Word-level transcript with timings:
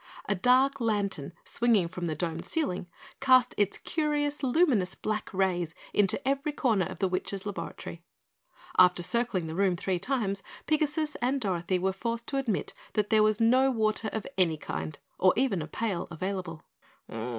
A 0.27 0.33
dark 0.33 0.81
lantern 0.81 1.31
swinging 1.45 1.87
from 1.87 2.07
the 2.07 2.15
domed 2.15 2.43
ceiling 2.43 2.87
cast 3.19 3.53
its 3.55 3.77
curious 3.77 4.41
luminous 4.41 4.95
black 4.95 5.31
rays 5.31 5.75
into 5.93 6.27
every 6.27 6.51
corner 6.53 6.85
of 6.87 6.97
the 6.97 7.07
witch's 7.07 7.45
laboratory. 7.45 8.01
After 8.79 9.03
circling 9.03 9.45
the 9.45 9.53
room 9.53 9.75
three 9.75 9.99
times, 9.99 10.41
Pigasus 10.65 11.13
and 11.21 11.39
Dorothy 11.39 11.77
were 11.77 11.93
forced 11.93 12.25
to 12.29 12.37
admit 12.37 12.73
there 12.93 13.21
was 13.21 13.39
no 13.39 13.69
water 13.69 14.09
of 14.11 14.25
any 14.39 14.57
kind 14.57 14.97
or 15.19 15.33
even 15.35 15.61
a 15.61 15.67
pail 15.67 16.07
available. 16.09 16.63